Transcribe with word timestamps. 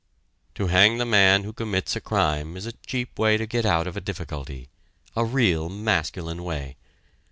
To 0.55 0.65
hang 0.65 0.97
the 0.97 1.05
man 1.05 1.43
who 1.43 1.53
commits 1.53 1.95
a 1.95 2.01
crime 2.01 2.57
is 2.57 2.65
a 2.65 2.71
cheap 2.71 3.19
way 3.19 3.37
to 3.37 3.45
get 3.45 3.67
out 3.67 3.85
of 3.85 3.95
a 3.95 4.01
difficulty; 4.01 4.67
a 5.15 5.23
real 5.23 5.69
masculine 5.69 6.43
way. 6.43 6.75